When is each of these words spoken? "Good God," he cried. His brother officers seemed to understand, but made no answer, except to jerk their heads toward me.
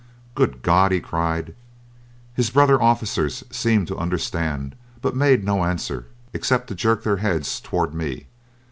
"Good 0.33 0.63
God," 0.63 0.91
he 0.91 0.99
cried. 0.99 1.53
His 2.33 2.49
brother 2.49 2.81
officers 2.81 3.43
seemed 3.51 3.85
to 3.89 3.97
understand, 3.99 4.73
but 4.99 5.15
made 5.15 5.43
no 5.43 5.63
answer, 5.63 6.07
except 6.33 6.69
to 6.69 6.73
jerk 6.75 7.03
their 7.03 7.17
heads 7.17 7.59
toward 7.59 7.93
me. 7.93 8.25